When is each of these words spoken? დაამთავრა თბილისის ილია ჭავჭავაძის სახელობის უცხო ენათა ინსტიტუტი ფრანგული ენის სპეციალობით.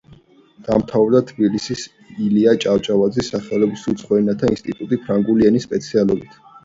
დაამთავრა 0.67 1.19
თბილისის 1.31 1.83
ილია 2.27 2.55
ჭავჭავაძის 2.63 3.29
სახელობის 3.35 3.85
უცხო 3.93 4.19
ენათა 4.23 4.51
ინსტიტუტი 4.57 5.01
ფრანგული 5.05 5.51
ენის 5.51 5.69
სპეციალობით. 5.71 6.41